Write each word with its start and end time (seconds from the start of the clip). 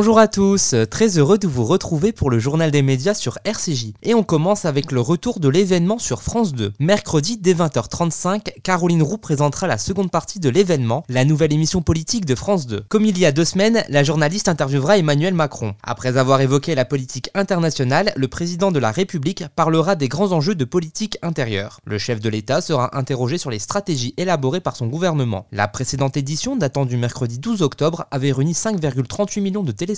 Bonjour 0.00 0.18
à 0.18 0.28
tous, 0.28 0.74
très 0.90 1.18
heureux 1.18 1.36
de 1.36 1.46
vous 1.46 1.66
retrouver 1.66 2.12
pour 2.12 2.30
le 2.30 2.38
journal 2.38 2.70
des 2.70 2.80
médias 2.80 3.12
sur 3.12 3.36
RCJ. 3.44 3.92
Et 4.02 4.14
on 4.14 4.22
commence 4.22 4.64
avec 4.64 4.92
le 4.92 5.00
retour 5.02 5.40
de 5.40 5.48
l'événement 5.50 5.98
sur 5.98 6.22
France 6.22 6.54
2. 6.54 6.72
Mercredi 6.80 7.36
dès 7.36 7.52
20h35, 7.52 8.62
Caroline 8.62 9.02
Roux 9.02 9.18
présentera 9.18 9.66
la 9.66 9.76
seconde 9.76 10.10
partie 10.10 10.40
de 10.40 10.48
l'événement, 10.48 11.04
la 11.10 11.26
nouvelle 11.26 11.52
émission 11.52 11.82
politique 11.82 12.24
de 12.24 12.34
France 12.34 12.66
2. 12.66 12.84
Comme 12.88 13.04
il 13.04 13.18
y 13.18 13.26
a 13.26 13.30
deux 13.30 13.44
semaines, 13.44 13.84
la 13.90 14.02
journaliste 14.02 14.48
interviewera 14.48 14.96
Emmanuel 14.96 15.34
Macron. 15.34 15.74
Après 15.82 16.16
avoir 16.16 16.40
évoqué 16.40 16.74
la 16.74 16.86
politique 16.86 17.28
internationale, 17.34 18.14
le 18.16 18.28
président 18.28 18.72
de 18.72 18.78
la 18.78 18.92
République 18.92 19.44
parlera 19.54 19.96
des 19.96 20.08
grands 20.08 20.32
enjeux 20.32 20.54
de 20.54 20.64
politique 20.64 21.18
intérieure. 21.20 21.78
Le 21.84 21.98
chef 21.98 22.20
de 22.20 22.30
l'État 22.30 22.62
sera 22.62 22.96
interrogé 22.96 23.36
sur 23.36 23.50
les 23.50 23.58
stratégies 23.58 24.14
élaborées 24.16 24.60
par 24.60 24.76
son 24.76 24.86
gouvernement. 24.86 25.46
La 25.52 25.68
précédente 25.68 26.16
édition, 26.16 26.56
datant 26.56 26.86
du 26.86 26.96
mercredi 26.96 27.38
12 27.38 27.60
octobre, 27.60 28.06
avait 28.10 28.32
réuni 28.32 28.52
5,38 28.52 29.42
millions 29.42 29.62
de 29.62 29.72
téléspectateurs, 29.72 29.89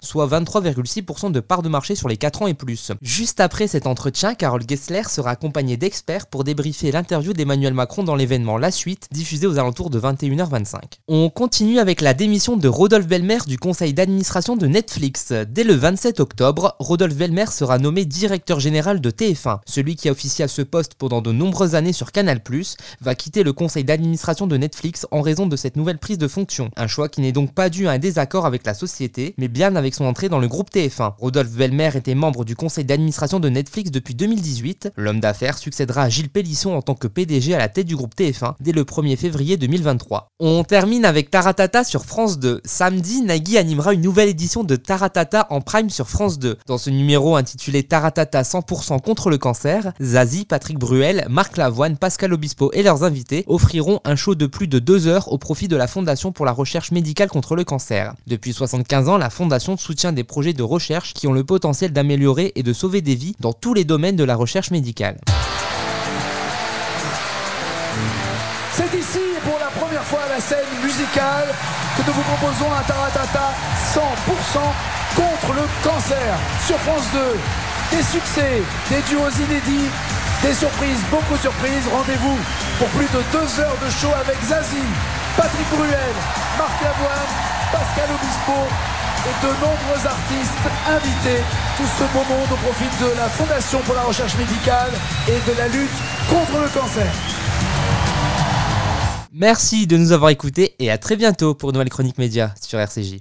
soit 0.00 0.26
23,6% 0.26 1.32
de 1.32 1.40
part 1.40 1.62
de 1.62 1.68
marché 1.68 1.94
sur 1.94 2.08
les 2.08 2.16
4 2.16 2.42
ans 2.42 2.46
et 2.46 2.54
plus. 2.54 2.92
Juste 3.02 3.40
après 3.40 3.66
cet 3.66 3.86
entretien, 3.86 4.34
Carole 4.34 4.62
Gessler 4.68 5.02
sera 5.08 5.30
accompagnée 5.30 5.76
d'experts 5.76 6.26
pour 6.26 6.44
débriefer 6.44 6.92
l'interview 6.92 7.32
d'Emmanuel 7.32 7.74
Macron 7.74 8.02
dans 8.02 8.16
l'événement 8.16 8.58
La 8.58 8.70
Suite, 8.70 9.08
diffusé 9.10 9.46
aux 9.46 9.58
alentours 9.58 9.90
de 9.90 10.00
21h25. 10.00 10.78
On 11.08 11.30
continue 11.30 11.78
avec 11.78 12.00
la 12.00 12.14
démission 12.14 12.56
de 12.56 12.68
Rodolphe 12.68 13.06
Belmer 13.06 13.38
du 13.46 13.58
conseil 13.58 13.94
d'administration 13.94 14.56
de 14.56 14.66
Netflix. 14.66 15.32
Dès 15.32 15.64
le 15.64 15.74
27 15.74 16.20
octobre, 16.20 16.76
Rodolphe 16.78 17.16
Belmer 17.16 17.46
sera 17.46 17.78
nommé 17.78 18.04
directeur 18.04 18.60
général 18.60 19.00
de 19.00 19.10
TF1. 19.10 19.60
Celui 19.66 19.96
qui 19.96 20.08
a 20.08 20.12
officié 20.12 20.44
à 20.44 20.48
ce 20.48 20.62
poste 20.62 20.94
pendant 20.94 21.22
de 21.22 21.32
nombreuses 21.32 21.74
années 21.74 21.92
sur 21.92 22.12
Canal+, 22.12 22.40
va 23.00 23.14
quitter 23.14 23.42
le 23.42 23.52
conseil 23.52 23.84
d'administration 23.84 24.46
de 24.46 24.56
Netflix 24.56 25.06
en 25.10 25.20
raison 25.20 25.46
de 25.46 25.56
cette 25.56 25.76
nouvelle 25.76 25.98
prise 25.98 26.18
de 26.18 26.28
fonction. 26.28 26.70
Un 26.76 26.86
choix 26.86 27.08
qui 27.08 27.20
n'est 27.20 27.32
donc 27.32 27.54
pas 27.54 27.68
dû 27.68 27.86
à 27.86 27.92
un 27.92 27.98
désaccord 27.98 28.46
avec 28.46 28.66
la 28.66 28.74
société 28.74 29.19
mais 29.38 29.48
bien 29.48 29.76
avec 29.76 29.94
son 29.94 30.04
entrée 30.04 30.28
dans 30.28 30.38
le 30.38 30.48
groupe 30.48 30.70
TF1. 30.70 31.14
Rodolphe 31.18 31.50
Velmer 31.50 31.90
était 31.94 32.14
membre 32.14 32.44
du 32.44 32.56
conseil 32.56 32.84
d'administration 32.84 33.40
de 33.40 33.48
Netflix 33.48 33.90
depuis 33.90 34.14
2018. 34.14 34.92
L'homme 34.96 35.20
d'affaires 35.20 35.58
succédera 35.58 36.02
à 36.02 36.08
Gilles 36.08 36.30
Pélisson 36.30 36.74
en 36.74 36.82
tant 36.82 36.94
que 36.94 37.06
PDG 37.06 37.54
à 37.54 37.58
la 37.58 37.68
tête 37.68 37.86
du 37.86 37.96
groupe 37.96 38.14
TF1 38.16 38.54
dès 38.60 38.72
le 38.72 38.84
1er 38.84 39.16
février 39.16 39.56
2023. 39.56 40.28
On 40.40 40.64
termine 40.64 41.04
avec 41.04 41.30
Taratata 41.30 41.84
sur 41.84 42.04
France 42.04 42.38
2. 42.38 42.60
Samedi, 42.64 43.22
Nagui 43.22 43.58
animera 43.58 43.94
une 43.94 44.00
nouvelle 44.00 44.28
édition 44.28 44.64
de 44.64 44.76
Taratata 44.76 45.46
en 45.50 45.60
prime 45.60 45.90
sur 45.90 46.08
France 46.08 46.38
2. 46.38 46.58
Dans 46.66 46.78
ce 46.78 46.90
numéro 46.90 47.36
intitulé 47.36 47.82
Taratata 47.82 48.42
100% 48.42 49.00
contre 49.00 49.30
le 49.30 49.38
cancer, 49.38 49.92
Zazie, 50.00 50.44
Patrick 50.44 50.78
Bruel, 50.78 51.26
Marc 51.28 51.56
Lavoine, 51.56 51.96
Pascal 51.96 52.32
Obispo 52.32 52.70
et 52.72 52.82
leurs 52.82 53.04
invités 53.04 53.44
offriront 53.46 54.00
un 54.04 54.16
show 54.16 54.34
de 54.34 54.46
plus 54.46 54.68
de 54.68 54.78
deux 54.78 55.06
heures 55.06 55.32
au 55.32 55.38
profit 55.38 55.68
de 55.68 55.76
la 55.76 55.86
Fondation 55.86 56.32
pour 56.32 56.46
la 56.46 56.52
recherche 56.52 56.92
médicale 56.92 57.28
contre 57.28 57.56
le 57.56 57.64
cancer. 57.64 58.14
Depuis 58.26 58.52
75 58.52 58.99
ans, 59.08 59.18
la 59.18 59.30
Fondation 59.30 59.76
soutient 59.76 60.12
des 60.12 60.24
projets 60.24 60.52
de 60.52 60.62
recherche 60.62 61.14
qui 61.14 61.26
ont 61.26 61.32
le 61.32 61.44
potentiel 61.44 61.92
d'améliorer 61.92 62.52
et 62.54 62.62
de 62.62 62.72
sauver 62.72 63.00
des 63.00 63.14
vies 63.14 63.36
dans 63.40 63.52
tous 63.52 63.74
les 63.74 63.84
domaines 63.84 64.16
de 64.16 64.24
la 64.24 64.36
recherche 64.36 64.70
médicale. 64.70 65.18
C'est 68.72 68.98
ici 68.98 69.20
pour 69.44 69.58
la 69.58 69.70
première 69.80 70.04
fois 70.04 70.20
à 70.26 70.34
la 70.34 70.40
scène 70.40 70.70
musicale 70.82 71.48
que 71.96 72.02
nous 72.06 72.12
vous 72.12 72.22
proposons 72.22 72.70
un 72.72 72.82
Taratata 72.82 73.52
100% 73.94 74.00
contre 75.16 75.52
le 75.54 75.66
cancer 75.82 76.38
sur 76.66 76.76
France 76.78 77.06
2. 77.12 77.96
Des 77.96 78.02
succès, 78.04 78.62
des 78.88 79.02
duos 79.08 79.34
inédits, 79.48 79.90
des 80.42 80.54
surprises, 80.54 81.02
beaucoup 81.10 81.34
de 81.34 81.42
surprises. 81.42 81.86
Rendez-vous 81.92 82.38
pour 82.78 82.88
plus 82.88 83.08
de 83.10 83.22
deux 83.32 83.60
heures 83.60 83.76
de 83.84 83.90
show 83.90 84.12
avec 84.14 84.38
Zazie, 84.44 84.90
Patrick 85.36 85.68
Bruel, 85.74 86.14
Marc 86.58 86.69
Pascal 88.00 88.16
et 89.26 89.44
de 89.44 89.52
nombreux 89.60 90.06
artistes 90.06 90.52
invités. 90.88 91.42
Tout 91.76 91.84
ce 91.84 92.04
beau 92.12 92.24
monde 92.24 92.48
au 92.50 92.56
profit 92.56 92.88
de 93.02 93.16
la 93.16 93.28
Fondation 93.28 93.80
pour 93.80 93.94
la 93.94 94.02
recherche 94.02 94.36
médicale 94.36 94.90
et 95.28 95.50
de 95.50 95.58
la 95.58 95.68
lutte 95.68 95.90
contre 96.28 96.62
le 96.62 96.68
cancer. 96.68 97.12
Merci 99.32 99.86
de 99.86 99.96
nous 99.96 100.12
avoir 100.12 100.30
écoutés 100.30 100.74
et 100.78 100.90
à 100.90 100.98
très 100.98 101.16
bientôt 101.16 101.54
pour 101.54 101.72
nouvelle 101.72 101.90
chronique 101.90 102.18
média 102.18 102.54
sur 102.60 102.78
RCJ. 102.78 103.20